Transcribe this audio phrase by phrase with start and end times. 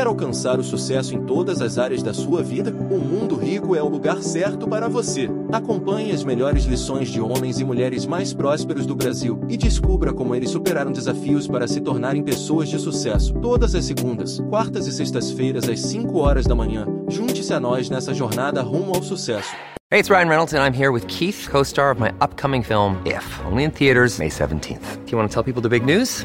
[0.00, 2.70] Quer alcançar o sucesso em todas as áreas da sua vida?
[2.70, 5.28] O Mundo Rico é o lugar certo para você.
[5.52, 10.34] Acompanhe as melhores lições de homens e mulheres mais prósperos do Brasil e descubra como
[10.34, 13.34] eles superaram desafios para se tornarem pessoas de sucesso.
[13.42, 16.86] Todas as segundas, quartas e sextas-feiras às 5 horas da manhã.
[17.06, 19.50] Junte-se a nós nessa jornada rumo ao sucesso.
[19.90, 22.96] Hey, it's Ryan Reynolds, and I'm here with Keith, co star of my upcoming film,
[23.04, 25.04] If, only in theaters, May 17th.
[25.04, 26.24] Do you want to tell people the big news?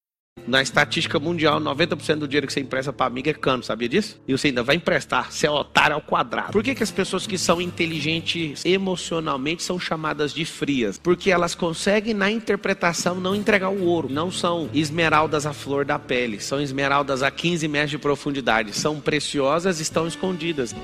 [0.47, 4.19] Na estatística mundial, 90% do dinheiro que você empresta para amiga é cano, sabia disso?
[4.27, 6.51] E você ainda vai emprestar, você é otário ao quadrado.
[6.51, 10.97] Por que, que as pessoas que são inteligentes emocionalmente são chamadas de frias?
[10.97, 14.09] Porque elas conseguem, na interpretação, não entregar o ouro.
[14.09, 18.73] Não são esmeraldas à flor da pele, são esmeraldas a 15 metros de profundidade.
[18.73, 20.75] São preciosas estão escondidas.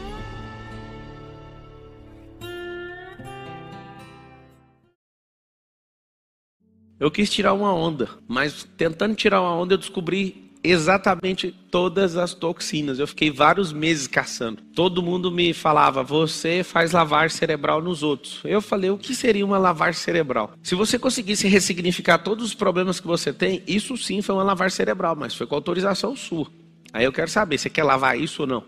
[6.99, 12.33] Eu quis tirar uma onda, mas tentando tirar uma onda eu descobri exatamente todas as
[12.33, 12.97] toxinas.
[12.97, 14.61] Eu fiquei vários meses caçando.
[14.73, 18.41] Todo mundo me falava: "Você faz lavagem cerebral nos outros".
[18.43, 20.53] Eu falei: "O que seria uma lavagem cerebral?".
[20.63, 24.75] Se você conseguisse ressignificar todos os problemas que você tem, isso sim foi uma lavagem
[24.75, 26.47] cerebral, mas foi com autorização sua.
[26.91, 28.63] Aí eu quero saber, você quer lavar isso ou não?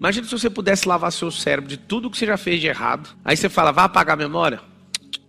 [0.00, 3.08] Imagina se você pudesse lavar seu cérebro de tudo que você já fez de errado.
[3.24, 4.71] Aí você fala: "Vai apagar a memória?".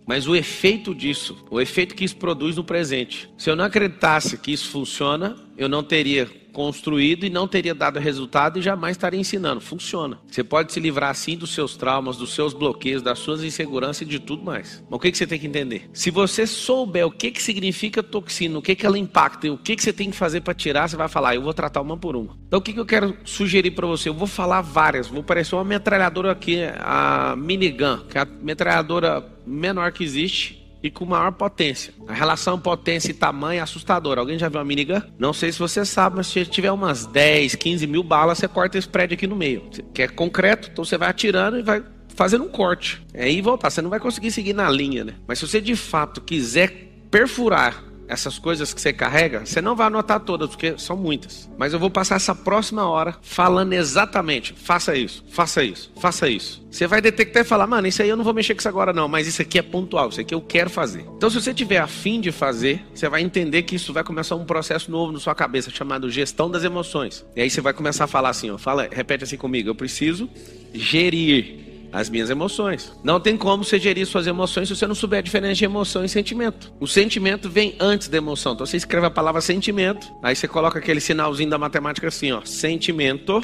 [0.06, 3.28] Mas o efeito disso, o efeito que isso produz no presente.
[3.38, 7.98] Se eu não acreditasse que isso funciona, eu não teria construído e não teria dado
[7.98, 9.60] resultado e jamais estaria ensinando.
[9.60, 10.18] Funciona.
[10.30, 14.04] Você pode se livrar assim dos seus traumas, dos seus bloqueios, das suas inseguranças e
[14.06, 14.82] de tudo mais.
[14.88, 15.90] Mas o que, você tem que entender?
[15.92, 19.58] Se você souber o que, que significa toxina, o que, que ela impacta e o
[19.58, 21.96] que, que você tem que fazer para tirar, você vai falar, eu vou tratar uma
[21.96, 22.38] por uma.
[22.46, 24.08] Então o que, que eu quero sugerir para você?
[24.08, 25.08] Eu vou falar várias.
[25.08, 30.90] Vou parecer uma metralhadora aqui, a minigun, que é a metralhadora menor que existe e
[30.90, 31.94] com maior potência.
[32.06, 34.20] A relação potência e tamanho é assustadora.
[34.20, 35.00] Alguém já viu uma minigun?
[35.18, 38.76] Não sei se você sabe, mas se tiver umas 10, 15 mil balas, você corta
[38.76, 39.62] esse prédio aqui no meio.
[39.94, 43.02] Que é concreto, então você vai atirando e vai fazendo um corte.
[43.14, 43.70] É aí voltar.
[43.70, 45.14] Você não vai conseguir seguir na linha, né?
[45.26, 46.70] Mas se você de fato quiser
[47.10, 47.82] perfurar
[48.14, 51.48] essas coisas que você carrega, você não vai anotar todas, porque são muitas.
[51.58, 56.64] Mas eu vou passar essa próxima hora falando exatamente: faça isso, faça isso, faça isso.
[56.70, 58.92] Você vai detectar e falar, mano, isso aí eu não vou mexer com isso agora,
[58.92, 61.04] não, mas isso aqui é pontual, isso aqui eu quero fazer.
[61.16, 64.44] Então, se você tiver afim de fazer, você vai entender que isso vai começar um
[64.44, 67.24] processo novo na sua cabeça, chamado gestão das emoções.
[67.36, 70.28] E aí você vai começar a falar assim, ó, fala, repete assim comigo, eu preciso
[70.72, 71.63] gerir
[71.94, 72.92] as minhas emoções.
[73.04, 76.04] Não tem como você gerir suas emoções se você não souber a diferença de emoção
[76.04, 76.72] e sentimento.
[76.80, 78.52] O sentimento vem antes da emoção.
[78.52, 82.44] Então você escreve a palavra sentimento, aí você coloca aquele sinalzinho da matemática assim, ó,
[82.44, 83.40] sentimento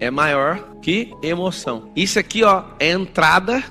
[0.00, 1.92] é maior que emoção.
[1.94, 3.62] Isso aqui, ó, é entrada,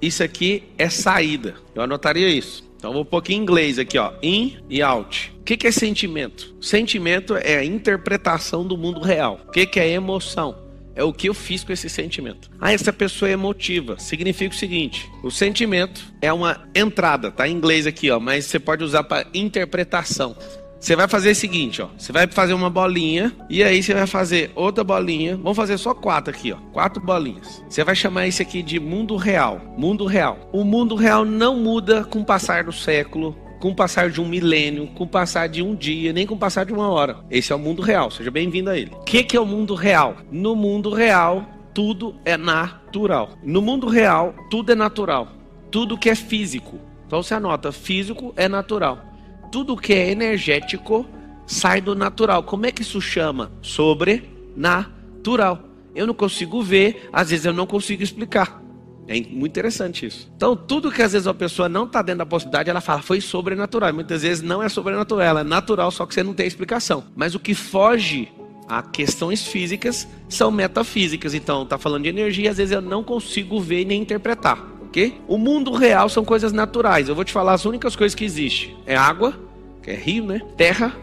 [0.00, 1.54] isso aqui é saída.
[1.74, 2.64] Eu anotaria isso.
[2.78, 5.34] Então vou pôr aqui em inglês aqui, ó, in e out.
[5.40, 6.56] O que, que é sentimento?
[6.58, 9.40] Sentimento é a interpretação do mundo real.
[9.46, 10.63] O que, que é emoção?
[10.94, 12.50] É o que eu fiz com esse sentimento.
[12.60, 13.98] Ah, essa pessoa é emotiva.
[13.98, 18.58] Significa o seguinte: o sentimento é uma entrada, tá em inglês aqui, ó, mas você
[18.58, 20.36] pode usar para interpretação.
[20.84, 21.88] Você vai fazer o seguinte, ó.
[21.96, 25.34] Você vai fazer uma bolinha e aí você vai fazer outra bolinha.
[25.34, 26.56] Vamos fazer só quatro aqui, ó.
[26.74, 27.64] Quatro bolinhas.
[27.66, 29.62] Você vai chamar isso aqui de mundo real.
[29.78, 30.50] Mundo real.
[30.52, 34.28] O mundo real não muda com o passar do século, com o passar de um
[34.28, 37.18] milênio, com o passar de um dia, nem com o passar de uma hora.
[37.30, 38.90] Esse é o mundo real, seja bem-vindo a ele.
[38.92, 40.16] O que, que é o mundo real?
[40.30, 43.30] No mundo real, tudo é natural.
[43.42, 45.28] No mundo real, tudo é natural.
[45.70, 46.78] Tudo que é físico.
[47.06, 49.04] Então você anota, físico é natural.
[49.50, 51.06] Tudo que é energético
[51.46, 52.42] sai do natural.
[52.42, 53.52] Como é que isso chama?
[53.62, 55.60] Sobrenatural.
[55.94, 58.63] Eu não consigo ver, às vezes eu não consigo explicar.
[59.06, 60.30] É muito interessante isso.
[60.36, 63.20] Então, tudo que às vezes a pessoa não está dentro da possibilidade, ela fala, foi
[63.20, 63.92] sobrenatural.
[63.92, 67.04] Muitas vezes não é sobrenatural, é natural, só que você não tem explicação.
[67.14, 68.32] Mas o que foge
[68.68, 71.34] a questões físicas são metafísicas.
[71.34, 74.58] Então, está falando de energia, às vezes eu não consigo ver nem interpretar.
[74.86, 75.20] ok?
[75.28, 77.08] O mundo real são coisas naturais.
[77.08, 78.74] Eu vou te falar as únicas coisas que existem.
[78.86, 79.38] É água,
[79.82, 80.40] que é rio, né?
[80.56, 80.96] Terra,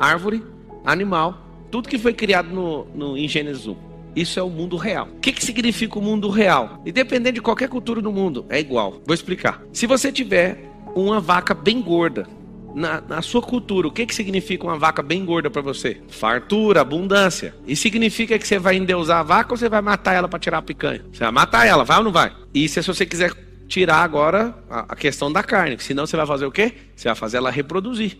[0.00, 0.42] árvore,
[0.84, 1.38] animal.
[1.70, 3.91] Tudo que foi criado no, no, em Gênesis 1.
[4.14, 5.08] Isso é o mundo real.
[5.16, 6.82] O que, que significa o mundo real?
[6.84, 9.00] Independente de qualquer cultura do mundo, é igual.
[9.06, 9.62] Vou explicar.
[9.72, 12.26] Se você tiver uma vaca bem gorda,
[12.74, 16.00] na, na, sua cultura, o que, que significa uma vaca bem gorda para você?
[16.08, 17.54] Fartura, abundância.
[17.66, 20.58] E significa que você vai endeusar a vaca ou você vai matar ela para tirar
[20.58, 21.04] a picanha?
[21.12, 22.32] Você vai matar ela, vai ou não vai?
[22.54, 23.32] E se você quiser
[23.68, 26.72] tirar agora a, a questão da carne, senão você vai fazer o quê?
[26.94, 28.16] Você vai fazer ela reproduzir.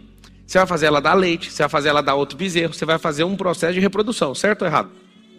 [0.46, 2.98] Você vai fazer ela dar leite, você vai fazer ela dar outro bezerro, você vai
[2.98, 4.90] fazer um processo de reprodução, certo ou errado?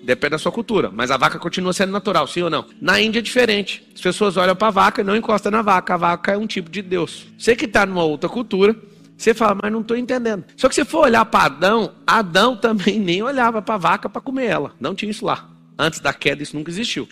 [0.03, 2.65] Depende da sua cultura, mas a vaca continua sendo natural, sim ou não?
[2.81, 3.87] Na Índia é diferente.
[3.95, 5.93] As pessoas olham para a vaca e não encostam na vaca.
[5.93, 7.25] A vaca é um tipo de Deus.
[7.37, 8.75] Você que está numa outra cultura,
[9.17, 10.43] você fala, mas não estou entendendo.
[10.57, 14.21] Só que se for olhar para Adão, Adão também nem olhava para a vaca para
[14.21, 14.73] comer ela.
[14.77, 15.47] Não tinha isso lá.
[15.79, 17.07] Antes da queda, isso nunca existiu.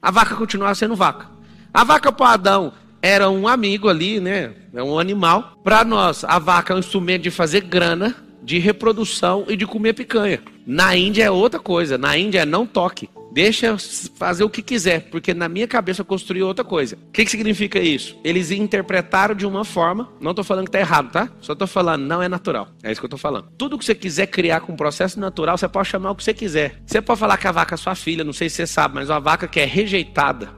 [0.00, 1.28] A vaca continuava sendo vaca.
[1.74, 2.72] A vaca para Adão
[3.02, 4.54] era um amigo ali, né?
[4.72, 5.58] É um animal.
[5.64, 8.14] Para nós, a vaca é um instrumento de fazer grana,
[8.46, 10.40] de reprodução e de comer picanha.
[10.64, 11.98] Na Índia é outra coisa.
[11.98, 13.10] Na Índia é não toque.
[13.32, 13.76] Deixa
[14.14, 16.96] fazer o que quiser, porque na minha cabeça eu construí outra coisa.
[17.08, 18.16] O que, que significa isso?
[18.24, 21.28] Eles interpretaram de uma forma, não estou falando que está errado, tá?
[21.40, 22.68] Só estou falando, não é natural.
[22.82, 23.48] É isso que eu estou falando.
[23.58, 26.80] Tudo que você quiser criar com processo natural, você pode chamar o que você quiser.
[26.86, 29.10] Você pode falar que a vaca é sua filha, não sei se você sabe, mas
[29.10, 30.48] uma vaca que é rejeitada,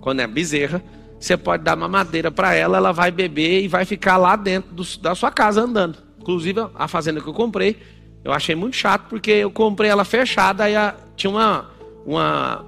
[0.00, 0.80] quando é bezerra,
[1.18, 4.72] você pode dar uma madeira para ela, ela vai beber e vai ficar lá dentro
[4.72, 6.07] do, da sua casa andando.
[6.28, 7.78] Inclusive, a fazenda que eu comprei,
[8.22, 11.70] eu achei muito chato, porque eu comprei ela fechada e a, tinha uma
[12.04, 12.66] uma,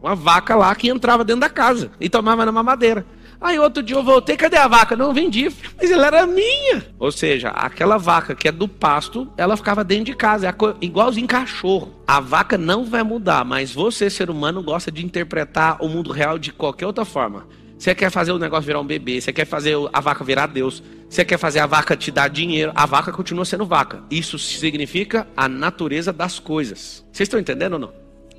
[0.00, 3.04] uma vaca lá que entrava dentro da casa e tomava na mamadeira.
[3.40, 4.94] Aí outro dia eu voltei, cadê a vaca?
[4.94, 6.86] Não vendi, mas ela era minha.
[7.00, 11.26] Ou seja, aquela vaca que é do pasto, ela ficava dentro de casa, é igualzinho
[11.26, 11.92] cachorro.
[12.06, 16.38] A vaca não vai mudar, mas você, ser humano, gosta de interpretar o mundo real
[16.38, 17.44] de qualquer outra forma.
[17.76, 20.82] Você quer fazer o negócio virar um bebê, você quer fazer a vaca virar Deus,
[21.10, 24.04] você quer fazer a vaca te dar dinheiro, a vaca continua sendo vaca.
[24.08, 27.04] Isso significa a natureza das coisas.
[27.10, 27.92] Vocês estão entendendo ou não?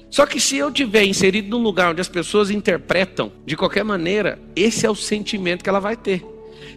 [0.10, 4.40] Só que se eu tiver inserido num lugar onde as pessoas interpretam de qualquer maneira,
[4.56, 6.26] esse é o sentimento que ela vai ter.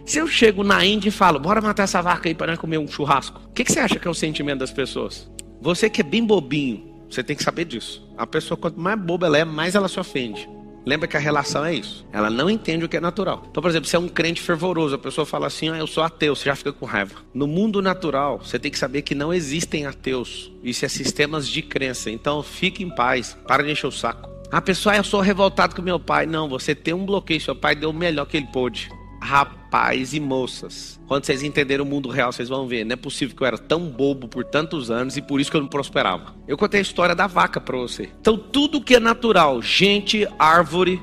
[0.05, 2.87] Se eu chego na Índia e falo, bora matar essa vaca aí para comer um
[2.87, 5.31] churrasco, o que, que você acha que é o sentimento das pessoas?
[5.61, 8.05] Você que é bem bobinho, você tem que saber disso.
[8.17, 10.47] A pessoa, quanto mais boba ela é, mais ela se ofende.
[10.85, 12.05] Lembra que a relação é isso.
[12.13, 13.43] Ela não entende o que é natural.
[13.49, 16.03] Então, por exemplo, se é um crente fervoroso, a pessoa fala assim: ah, eu sou
[16.03, 17.15] ateu, você já fica com raiva.
[17.33, 20.51] No mundo natural, você tem que saber que não existem ateus.
[20.63, 22.11] Isso é sistemas de crença.
[22.11, 24.29] Então, fique em paz, para de encher o saco.
[24.51, 26.25] A pessoa, ah, eu sou revoltado com meu pai.
[26.25, 27.41] Não, você tem um bloqueio.
[27.41, 28.89] Seu pai deu o melhor que ele pôde.
[29.25, 32.85] Rapaz e moças, quando vocês entenderem o mundo real, vocês vão ver.
[32.85, 35.57] Não é possível que eu era tão bobo por tantos anos e por isso que
[35.57, 36.35] eu não prosperava.
[36.47, 38.07] Eu contei a história da vaca para você.
[38.21, 41.01] Então, tudo que é natural, gente, árvore,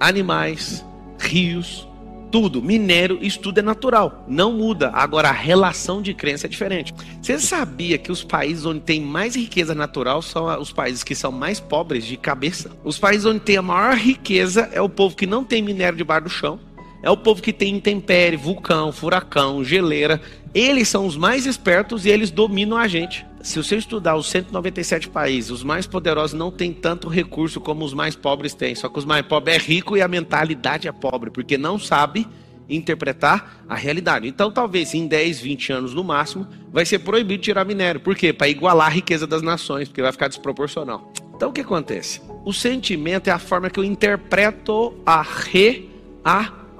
[0.00, 0.82] animais,
[1.18, 1.86] rios,
[2.32, 4.90] tudo, minério, isso tudo é natural, não muda.
[4.94, 6.94] Agora a relação de crença é diferente.
[7.20, 11.30] Você sabia que os países onde tem mais riqueza natural são os países que são
[11.30, 12.70] mais pobres de cabeça?
[12.82, 16.24] Os países onde tem a maior riqueza é o povo que não tem minério debaixo
[16.24, 16.67] do chão
[17.02, 20.20] é o povo que tem intempérie, vulcão, furacão, geleira.
[20.54, 23.24] Eles são os mais espertos e eles dominam a gente.
[23.40, 27.94] Se você estudar os 197 países, os mais poderosos não têm tanto recurso como os
[27.94, 28.74] mais pobres têm.
[28.74, 32.26] Só que os mais pobres é rico e a mentalidade é pobre, porque não sabe
[32.68, 34.26] interpretar a realidade.
[34.26, 38.00] Então, talvez em 10, 20 anos no máximo, vai ser proibido tirar minério.
[38.00, 38.32] Por quê?
[38.32, 41.10] Para igualar a riqueza das nações, porque vai ficar desproporcional.
[41.34, 42.20] Então, o que acontece?
[42.44, 45.88] O sentimento é a forma que eu interpreto a realidade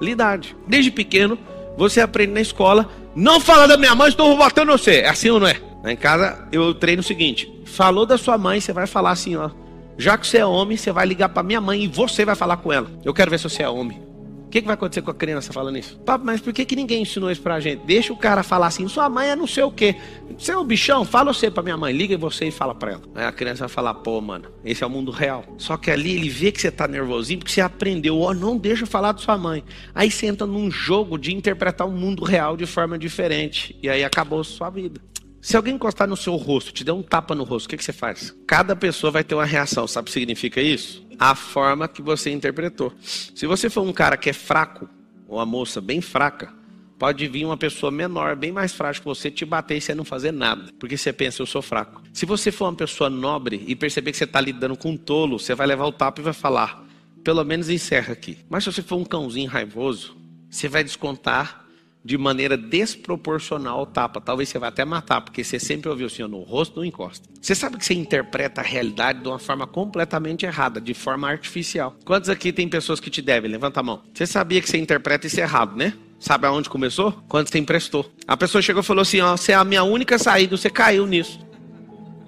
[0.01, 0.55] lidade.
[0.67, 1.37] Desde pequeno,
[1.77, 4.97] você aprende na escola, não fala da minha mãe, estou botando você.
[5.01, 5.55] É assim ou não é?
[5.83, 9.35] Lá em casa eu treino o seguinte: falou da sua mãe, você vai falar assim,
[9.35, 9.49] ó.
[9.97, 12.57] Já que você é homem, você vai ligar para minha mãe e você vai falar
[12.57, 12.89] com ela.
[13.03, 14.01] Eu quero ver se você é homem.
[14.49, 15.95] O que, que vai acontecer com a criança falando isso?
[15.99, 17.85] Papo, mas por que, que ninguém ensinou isso pra gente?
[17.85, 19.95] Deixa o cara falar assim, sua mãe é não sei o quê.
[20.35, 21.05] Você é um bichão?
[21.05, 23.01] Fala você pra minha mãe, liga você e fala pra ela.
[23.13, 25.45] Aí a criança vai falar, pô, mano, esse é o mundo real.
[25.59, 28.57] Só que ali ele vê que você tá nervosinho porque você aprendeu, ó, oh, não
[28.57, 29.63] deixa falar de sua mãe.
[29.93, 33.77] Aí você entra num jogo de interpretar o mundo real de forma diferente.
[33.83, 34.99] E aí acabou a sua vida.
[35.41, 37.83] Se alguém encostar no seu rosto, te der um tapa no rosto, o que, que
[37.83, 38.35] você faz?
[38.45, 39.87] Cada pessoa vai ter uma reação.
[39.87, 41.05] Sabe o que significa isso?
[41.17, 42.93] A forma que você interpretou.
[43.01, 44.89] Se você for um cara que é fraco,
[45.27, 46.53] ou uma moça bem fraca,
[46.97, 50.03] pode vir uma pessoa menor, bem mais frágil que você, te bater e você não
[50.03, 50.73] fazer nada.
[50.77, 52.03] Porque você pensa, eu sou fraco.
[52.11, 55.39] Se você for uma pessoa nobre e perceber que você está lidando com um tolo,
[55.39, 56.83] você vai levar o tapa e vai falar,
[57.23, 58.39] pelo menos encerra aqui.
[58.49, 60.17] Mas se você for um cãozinho raivoso,
[60.49, 61.65] você vai descontar
[62.03, 64.21] de maneira desproporcional ao tapa.
[64.21, 67.27] Talvez você vá até matar, porque você sempre ouviu assim, no rosto não encosta.
[67.41, 71.95] Você sabe que você interpreta a realidade de uma forma completamente errada, de forma artificial.
[72.05, 73.51] Quantos aqui tem pessoas que te devem?
[73.51, 74.01] Levanta a mão.
[74.13, 75.93] Você sabia que você interpreta isso errado, né?
[76.19, 77.13] Sabe aonde começou?
[77.27, 78.09] Quando você emprestou.
[78.27, 81.05] A pessoa chegou e falou assim: ó, você é a minha única saída, você caiu
[81.07, 81.39] nisso.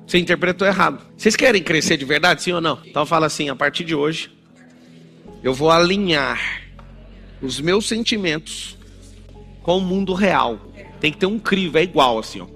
[0.08, 1.06] Você interpretou errado.
[1.16, 2.80] Vocês querem crescer de verdade, sim ou não?
[2.86, 4.32] Então fala assim: a partir de hoje,
[5.44, 6.62] eu vou alinhar
[7.42, 8.78] os meus sentimentos
[9.62, 10.60] com o mundo real.
[11.00, 12.48] Tem que ter um crivo, é igual assim, ó.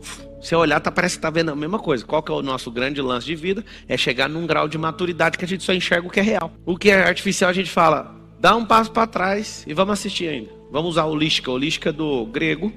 [0.45, 2.05] Você olhar, tá, parece que tá vendo a mesma coisa.
[2.05, 3.65] Qual que é o nosso grande lance de vida?
[3.88, 6.53] É chegar num grau de maturidade que a gente só enxerga o que é real.
[6.63, 10.29] O que é artificial, a gente fala, dá um passo para trás e vamos assistir
[10.29, 10.51] ainda.
[10.71, 11.50] Vamos usar holística.
[11.50, 12.71] Holística do grego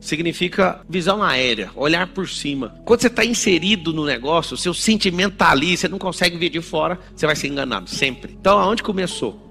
[0.00, 2.74] significa visão aérea, olhar por cima.
[2.86, 6.62] Quando você está inserido no negócio, seu sentimento está ali, você não consegue ver de
[6.62, 8.34] fora, você vai ser enganado, sempre.
[8.40, 9.49] Então, aonde começou?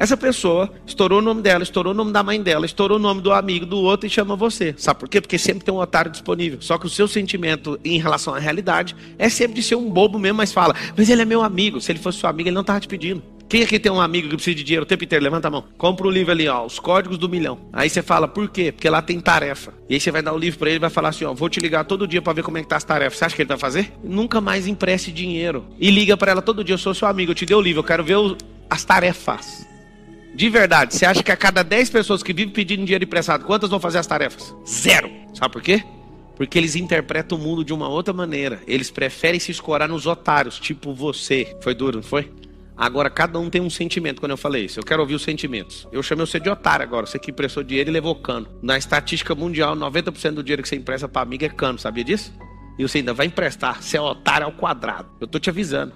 [0.00, 3.20] Essa pessoa estourou o nome dela, estourou o nome da mãe dela, estourou o nome
[3.20, 4.74] do amigo do outro e chama você.
[4.78, 5.20] Sabe por quê?
[5.20, 6.58] Porque sempre tem um otário disponível.
[6.62, 10.18] Só que o seu sentimento em relação à realidade é sempre de ser um bobo
[10.18, 11.82] mesmo, mas fala, mas ele é meu amigo.
[11.82, 13.22] Se ele fosse seu amigo, ele não estava te pedindo.
[13.46, 15.22] Quem aqui tem um amigo que precisa de dinheiro o tempo inteiro?
[15.22, 15.64] Levanta a mão.
[15.76, 17.58] Compra o livro ali, ó, Os Códigos do Milhão.
[17.70, 18.72] Aí você fala, por quê?
[18.72, 19.74] Porque lá tem tarefa.
[19.86, 21.50] E aí você vai dar o livro para ele e vai falar assim, ó, vou
[21.50, 23.18] te ligar todo dia para ver como é que tá as tarefas.
[23.18, 23.92] Você acha que ele vai fazer?
[24.02, 25.66] Nunca mais empreste dinheiro.
[25.78, 27.80] E liga para ela todo dia, eu sou seu amigo, eu te dei o livro,
[27.80, 28.34] eu quero ver o...
[28.70, 29.68] as tarefas.
[30.34, 33.70] De verdade, você acha que a cada 10 pessoas que vivem pedindo dinheiro emprestado, quantas
[33.70, 34.54] vão fazer as tarefas?
[34.66, 35.10] Zero.
[35.34, 35.82] Sabe por quê?
[36.36, 38.60] Porque eles interpretam o mundo de uma outra maneira.
[38.66, 41.56] Eles preferem se escorar nos otários, tipo você.
[41.60, 42.30] Foi duro, não foi?
[42.80, 44.80] Agora, cada um tem um sentimento quando eu falei isso.
[44.80, 45.86] Eu quero ouvir os sentimentos.
[45.92, 47.04] Eu chamei você de otário agora.
[47.04, 48.48] Você que emprestou dinheiro e levou cano.
[48.62, 51.78] Na estatística mundial, 90% do dinheiro que você empresta para amigo é cano.
[51.78, 52.32] Sabia disso?
[52.78, 53.82] E você ainda vai emprestar.
[53.82, 55.10] Você é otário ao quadrado.
[55.20, 55.92] Eu tô te avisando.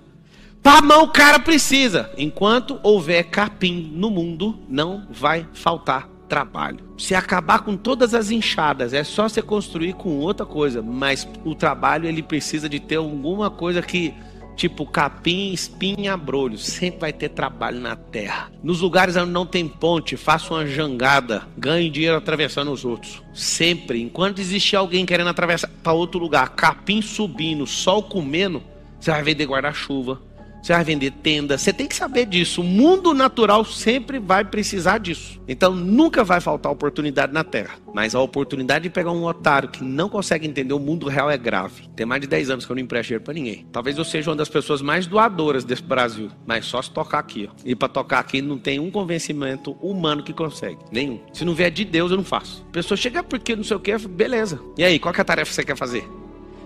[0.64, 2.10] Pra mão o cara precisa.
[2.16, 6.78] Enquanto houver capim no mundo, não vai faltar trabalho.
[6.96, 11.54] Se acabar com todas as inchadas, é só você construir com outra coisa, mas o
[11.54, 14.14] trabalho ele precisa de ter alguma coisa que
[14.56, 18.50] tipo capim, espinha, brolho, sempre vai ter trabalho na terra.
[18.62, 23.22] Nos lugares onde não tem ponte, faça uma jangada, ganhe dinheiro atravessando os outros.
[23.34, 28.62] Sempre, enquanto existir alguém querendo atravessar para outro lugar, capim subindo, sol comendo,
[28.98, 30.22] você vai vender guarda-chuva,
[30.64, 32.62] você vai vender tenda, você tem que saber disso.
[32.62, 35.38] O mundo natural sempre vai precisar disso.
[35.46, 37.74] Então nunca vai faltar oportunidade na Terra.
[37.92, 41.36] Mas a oportunidade de pegar um otário que não consegue entender o mundo real é
[41.36, 41.86] grave.
[41.94, 43.66] Tem mais de 10 anos que eu não empresto dinheiro para ninguém.
[43.70, 46.30] Talvez eu seja uma das pessoas mais doadoras desse Brasil.
[46.46, 47.46] Mas só se tocar aqui.
[47.52, 47.54] Ó.
[47.62, 50.78] E para tocar aqui não tem um convencimento humano que consegue.
[50.90, 51.20] Nenhum.
[51.34, 52.64] Se não vier de Deus, eu não faço.
[52.70, 54.58] A pessoa chega porque não sei o que, beleza.
[54.78, 56.08] E aí, qual é a tarefa que você quer fazer?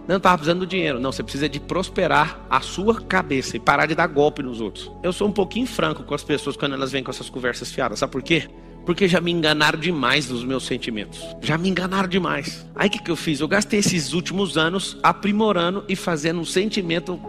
[0.09, 0.99] Não estava precisando do dinheiro.
[0.99, 4.91] Não, você precisa de prosperar a sua cabeça e parar de dar golpe nos outros.
[5.03, 7.99] Eu sou um pouquinho franco com as pessoas quando elas vêm com essas conversas fiadas.
[7.99, 8.49] Sabe por quê?
[8.87, 11.23] Porque já me enganaram demais nos meus sentimentos.
[11.43, 12.67] Já me enganaram demais.
[12.75, 13.41] Aí o que, que eu fiz?
[13.41, 17.21] Eu gastei esses últimos anos aprimorando e fazendo um sentimento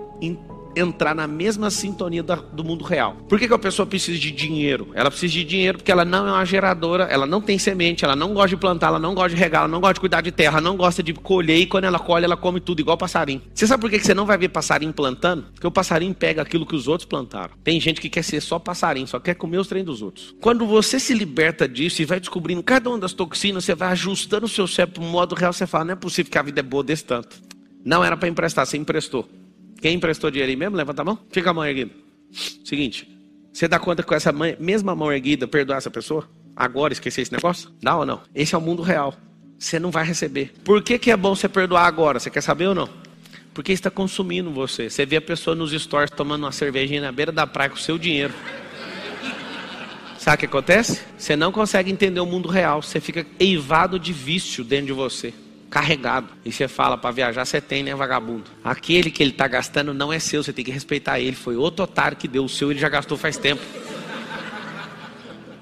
[0.76, 3.16] entrar na mesma sintonia do mundo real.
[3.28, 4.90] Por que, que a pessoa precisa de dinheiro?
[4.94, 8.16] Ela precisa de dinheiro porque ela não é uma geradora, ela não tem semente, ela
[8.16, 10.32] não gosta de plantar, ela não gosta de regar, ela não gosta de cuidar de
[10.32, 13.42] terra, ela não gosta de colher e quando ela colhe, ela come tudo igual passarinho.
[13.54, 15.46] Você sabe por que, que você não vai ver passarinho plantando?
[15.54, 17.54] Porque o passarinho pega aquilo que os outros plantaram.
[17.64, 20.36] Tem gente que quer ser só passarinho, só quer comer os trem dos outros.
[20.40, 24.46] Quando você se liberta disso e vai descobrindo cada uma das toxinas, você vai ajustando
[24.46, 26.60] o seu cérebro para o modo real, você fala, não é possível que a vida
[26.60, 27.42] é boa desse tanto.
[27.84, 29.28] Não era para emprestar, você emprestou.
[29.82, 30.76] Quem emprestou dinheiro aí mesmo?
[30.76, 31.20] Levanta a mão.
[31.32, 31.92] Fica a mão erguida.
[32.64, 33.08] Seguinte.
[33.52, 36.30] Você dá conta que com essa mesma mão erguida perdoar essa pessoa?
[36.56, 37.72] Agora esquecer esse negócio?
[37.82, 38.22] Dá ou não?
[38.36, 39.16] Esse é o mundo real.
[39.58, 40.54] Você não vai receber.
[40.64, 42.20] Por que, que é bom você perdoar agora?
[42.20, 42.90] Você quer saber ou não?
[43.54, 44.90] Porque está consumindo você.
[44.90, 47.80] Você vê a pessoa nos stories tomando uma cervejinha na beira da praia com o
[47.80, 48.34] seu dinheiro.
[50.18, 51.02] Sabe o que acontece?
[51.18, 52.82] Você não consegue entender o mundo real.
[52.82, 55.34] Você fica eivado de vício dentro de você
[55.70, 56.30] carregado.
[56.44, 58.46] E você fala para viajar, você tem, né, vagabundo?
[58.64, 61.36] Aquele que ele está gastando não é seu, você tem que respeitar ele.
[61.36, 63.62] Foi outro otário que deu o seu, ele já gastou faz tempo.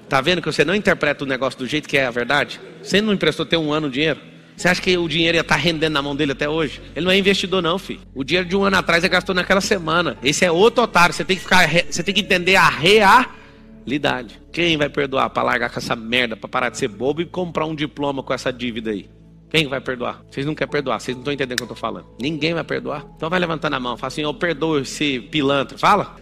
[0.08, 2.58] Tá vendo que você não interpreta o negócio do jeito que é a verdade?
[2.82, 4.18] Você não emprestou ter um ano o dinheiro?
[4.56, 6.80] Você acha que o dinheiro ia estar tá rendendo na mão dele até hoje?
[6.96, 8.00] Ele não é investidor, não, filho.
[8.14, 10.16] O dinheiro de um ano atrás ele gastou naquela semana.
[10.22, 11.14] Esse é outro otário.
[11.14, 14.40] Você tem que ficar, você tem que entender a realidade.
[14.50, 17.66] Quem vai perdoar para largar com essa merda, para parar de ser bobo e comprar
[17.66, 19.08] um diploma com essa dívida aí?
[19.50, 20.22] Quem vai perdoar?
[20.30, 22.06] Vocês não querem perdoar, vocês não estão entendendo o que eu estou falando.
[22.20, 23.06] Ninguém vai perdoar.
[23.16, 25.78] Então vai levantando a mão, fala assim, eu perdoo esse pilantra.
[25.78, 26.16] Fala.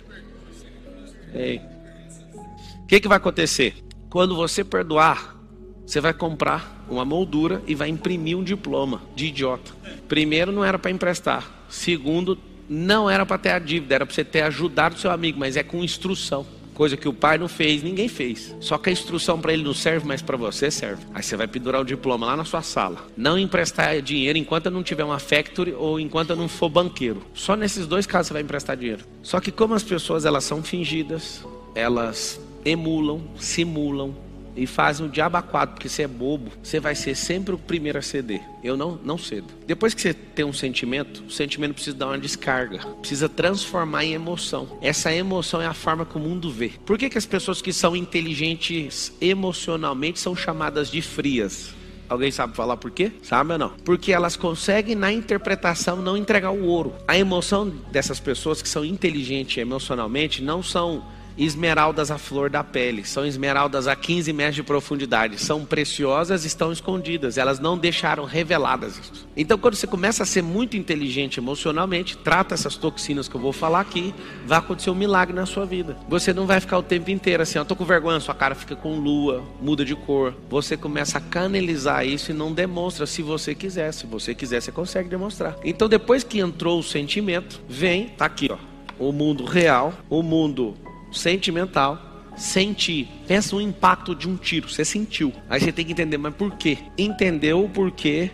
[2.83, 3.75] O que, que vai acontecer?
[4.09, 5.37] Quando você perdoar,
[5.85, 9.73] você vai comprar uma moldura e vai imprimir um diploma de idiota.
[10.09, 11.45] Primeiro, não era para emprestar.
[11.69, 15.57] Segundo, não era para ter a dívida, era para você ter ajudado seu amigo, mas
[15.57, 16.47] é com instrução.
[16.77, 18.55] Coisa que o pai não fez, ninguém fez.
[18.61, 21.03] Só que a instrução para ele não serve, mas para você serve.
[21.15, 23.07] Aí você vai pendurar o diploma lá na sua sala.
[23.17, 27.23] Não emprestar dinheiro enquanto eu não tiver uma factory ou enquanto eu não for banqueiro.
[27.33, 29.07] Só nesses dois casos você vai emprestar dinheiro.
[29.23, 31.43] Só que como as pessoas elas são fingidas,
[31.75, 34.15] elas emulam, simulam,
[34.57, 37.99] e fazem um diabo quatro, porque você é bobo, você vai ser sempre o primeiro
[37.99, 38.41] a ceder.
[38.63, 39.47] Eu não, não cedo.
[39.67, 44.15] Depois que você tem um sentimento, o sentimento precisa dar uma descarga, precisa transformar em
[44.15, 44.79] emoção.
[44.81, 46.73] Essa emoção é a forma que o mundo vê.
[46.85, 51.75] Por que, que as pessoas que são inteligentes emocionalmente são chamadas de frias?
[52.09, 53.13] Alguém sabe falar por quê?
[53.23, 53.71] Sabe ou não?
[53.85, 56.95] Porque elas conseguem na interpretação não entregar o ouro.
[57.07, 61.05] A emoção dessas pessoas que são inteligentes emocionalmente não são
[61.37, 63.05] esmeraldas à flor da pele.
[63.05, 65.41] São esmeraldas a 15 metros de profundidade.
[65.41, 67.39] São preciosas, estão escondidas.
[67.39, 69.27] Elas não deixaram reveladas isso.
[69.37, 73.53] Então, quando você começa a ser muito inteligente emocionalmente, trata essas toxinas que eu vou
[73.53, 74.15] falar aqui,
[74.47, 75.97] vai acontecer um milagre na sua vida.
[76.09, 78.75] Você não vai ficar o tempo inteiro assim, ó, tô com vergonha, sua cara fica
[78.75, 80.35] com lua, muda de cor.
[80.49, 83.93] Você começa a canalizar isso e não demonstra se você quiser.
[83.93, 85.57] Se você quiser, você consegue demonstrar.
[85.65, 88.57] Então, depois que entrou o sentimento, vem, tá aqui, ó,
[88.99, 90.75] o mundo real, o mundo
[91.13, 91.99] sentimental,
[92.37, 93.09] sentir.
[93.27, 95.33] Pensa no impacto de um tiro, você sentiu.
[95.49, 96.79] Aí você tem que entender, mas por quê?
[96.97, 98.31] Entendeu o porquê,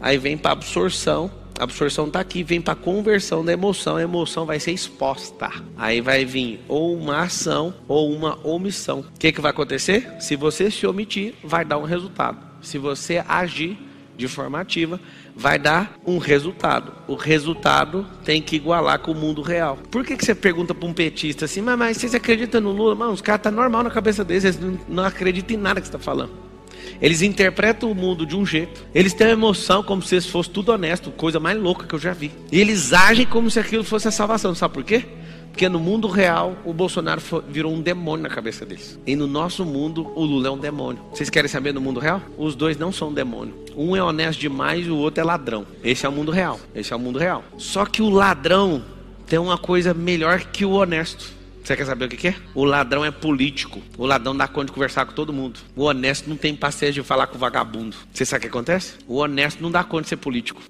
[0.00, 1.30] aí vem para absorção.
[1.58, 5.50] A absorção está aqui, vem para conversão da emoção, a emoção vai ser exposta.
[5.76, 9.00] Aí vai vir ou uma ação ou uma omissão.
[9.00, 10.16] O que, que vai acontecer?
[10.20, 12.38] Se você se omitir, vai dar um resultado.
[12.60, 13.78] Se você agir
[14.16, 15.00] de forma ativa,
[15.36, 16.92] vai dar um resultado.
[17.08, 19.78] O resultado tem que igualar com o mundo real.
[19.90, 22.94] Por que, que você pergunta para um petista assim, mas, mas vocês acreditam no Lula?
[22.94, 25.80] Mano, os caras estão tá normal na cabeça deles, eles não, não acreditam em nada
[25.80, 26.44] que você está falando.
[27.00, 28.84] Eles interpretam o mundo de um jeito.
[28.94, 32.30] Eles têm emoção como se fosse tudo honesto, coisa mais louca que eu já vi.
[32.52, 34.54] E eles agem como se aquilo fosse a salvação.
[34.54, 35.04] Sabe por quê?
[35.54, 38.98] Porque no mundo real, o Bolsonaro virou um demônio na cabeça deles.
[39.06, 41.00] E no nosso mundo, o Lula é um demônio.
[41.12, 42.20] Vocês querem saber no mundo real?
[42.36, 43.54] Os dois não são demônio.
[43.76, 45.64] Um é honesto demais e o outro é ladrão.
[45.84, 46.58] Esse é o mundo real.
[46.74, 47.44] Esse é o mundo real.
[47.56, 48.82] Só que o ladrão
[49.28, 51.32] tem uma coisa melhor que o honesto.
[51.62, 52.34] Você quer saber o que é?
[52.52, 53.80] O ladrão é político.
[53.96, 55.60] O ladrão dá conta de conversar com todo mundo.
[55.76, 57.96] O honesto não tem paciência de falar com o vagabundo.
[58.12, 58.94] Você sabe o que acontece?
[59.06, 60.60] O honesto não dá conta de ser político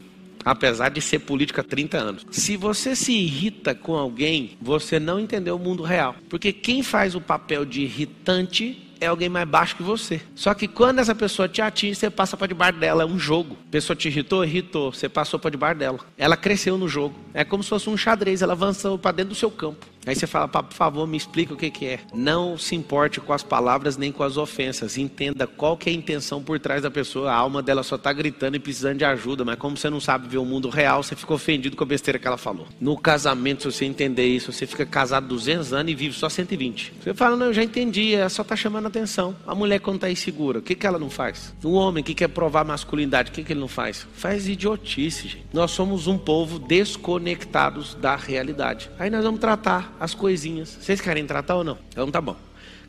[0.44, 2.26] apesar de ser política há 30 anos.
[2.30, 6.14] Se você se irrita com alguém, você não entendeu o mundo real.
[6.28, 10.21] Porque quem faz o papel de irritante é alguém mais baixo que você.
[10.34, 13.02] Só que quando essa pessoa te atinge, você passa para debaixo dela.
[13.02, 13.56] É um jogo.
[13.69, 14.92] A pessoa te irritou, irritou.
[14.92, 15.99] Você passou para debaixo dela.
[16.16, 17.14] Ela cresceu no jogo.
[17.32, 18.42] É como se fosse um xadrez.
[18.42, 19.86] Ela avançou para dentro do seu campo.
[20.06, 22.00] Aí você fala, por favor, me explica o que, que é.
[22.12, 24.99] Não se importe com as palavras nem com as ofensas.
[24.99, 27.30] Entenda qual que é a intenção por trás da pessoa.
[27.30, 29.45] A alma dela só está gritando e precisando de ajuda.
[29.45, 32.19] Mas como você não sabe ver o mundo real, você fica ofendido com a besteira
[32.19, 32.67] que ela falou.
[32.80, 36.93] No casamento, se você entender isso, você fica casado 200 anos e vive só 120.
[37.02, 38.14] Você fala, não, eu já entendi.
[38.14, 39.34] Ela só está chamando atenção.
[39.47, 41.54] A mulher quando está insegura, o que, que ela não faz?
[41.62, 44.06] O homem que quer provar masculinidade, o que, que ele não faz?
[44.14, 45.47] Faz idiotice, gente.
[45.52, 48.90] Nós somos um povo desconectados da realidade.
[48.99, 50.78] Aí nós vamos tratar as coisinhas.
[50.80, 51.78] Vocês querem tratar ou não?
[51.89, 52.37] Então tá bom.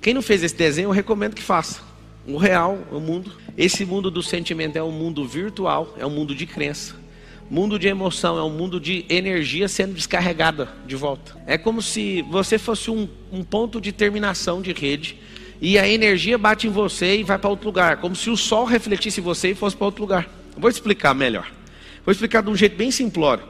[0.02, 1.82] Quem não fez esse desenho, eu recomendo que faça.
[2.28, 3.32] O real, o mundo.
[3.58, 6.96] Esse mundo do sentimento é um mundo virtual, é um mundo de crença.
[7.50, 11.38] Mundo de emoção é um mundo de energia sendo descarregada de volta.
[11.46, 15.20] É como se você fosse um, um ponto de terminação de rede
[15.62, 17.98] e a energia bate em você e vai para outro lugar.
[17.98, 20.28] Como se o sol refletisse você e fosse para outro lugar.
[20.58, 21.52] vou explicar melhor.
[22.04, 23.44] Vou explicar de um jeito bem simplório.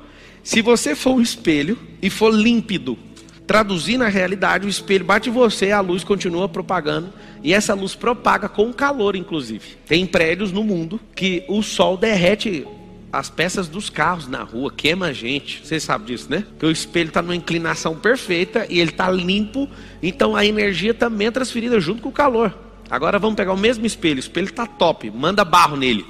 [0.43, 2.97] Se você for um espelho e for límpido,
[3.45, 8.49] traduzir na realidade, o espelho bate você, a luz continua propagando, e essa luz propaga
[8.49, 9.77] com calor, inclusive.
[9.87, 12.65] Tem prédios no mundo que o sol derrete
[13.11, 15.65] as peças dos carros na rua, queima a gente.
[15.65, 16.43] Vocês sabem disso, né?
[16.59, 19.69] Que o espelho está numa inclinação perfeita e ele está limpo,
[20.03, 22.53] então a energia também é transferida junto com o calor.
[22.89, 26.05] Agora vamos pegar o mesmo espelho, o espelho está top, manda barro nele.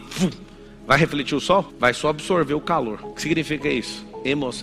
[0.87, 1.73] Vai refletir o sol?
[1.79, 2.99] Vai só absorver o calor.
[3.03, 4.05] O que significa isso?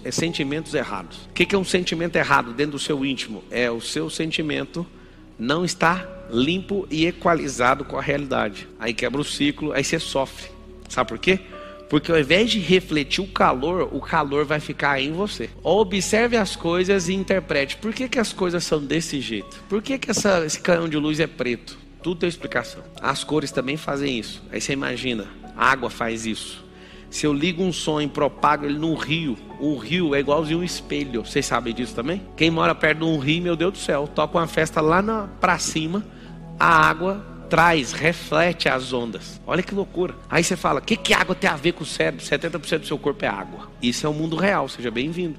[0.05, 1.19] É sentimentos errados.
[1.31, 3.45] O que é um sentimento errado dentro do seu íntimo?
[3.51, 4.87] É o seu sentimento
[5.39, 8.69] não está limpo e equalizado com a realidade.
[8.79, 10.51] Aí quebra o ciclo, aí você sofre.
[10.89, 11.41] Sabe por quê?
[11.89, 15.51] Porque ao invés de refletir o calor, o calor vai ficar em você.
[15.63, 17.77] Observe as coisas e interprete.
[17.77, 19.63] Por que, que as coisas são desse jeito?
[19.69, 21.77] Por que, que essa, esse canhão de luz é preto?
[22.03, 22.83] Tudo tem explicação.
[23.01, 24.43] As cores também fazem isso.
[24.51, 26.62] Aí você imagina, a água faz isso.
[27.13, 30.65] Se eu ligo um som e propago ele num rio, o rio é igualzinho um
[30.65, 31.27] espelho.
[31.27, 32.23] Vocês sabem disso também?
[32.35, 35.29] Quem mora perto de um rio, meu Deus do céu, toca uma festa lá na,
[35.39, 36.03] pra cima,
[36.59, 39.39] a água traz, reflete as ondas.
[39.47, 40.15] Olha que loucura.
[40.31, 42.25] Aí você fala: o que, que água tem a ver com o cérebro?
[42.25, 43.71] 70% do seu corpo é água.
[43.83, 44.67] Isso é o mundo real.
[44.67, 45.39] Seja bem-vindo.